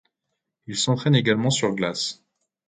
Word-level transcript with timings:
Il 0.65 0.75
s'entraîne 0.77 1.13
également 1.13 1.51
sur 1.51 1.75
glace. 1.75 2.23